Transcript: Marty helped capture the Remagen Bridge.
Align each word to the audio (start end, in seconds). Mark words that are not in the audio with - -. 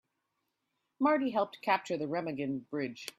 Marty 0.99 1.29
helped 1.29 1.61
capture 1.61 1.95
the 1.95 2.05
Remagen 2.07 2.67
Bridge. 2.71 3.07